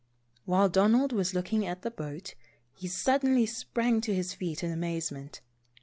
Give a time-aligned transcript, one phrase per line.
[0.45, 2.33] While Donald was looking at the boat,
[2.73, 5.41] he sud denly sprang to his feet in amazement.